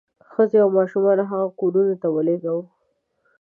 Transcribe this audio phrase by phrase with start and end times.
[0.31, 2.57] ښځې او ماشومان هغو کورونو ته ولېږو.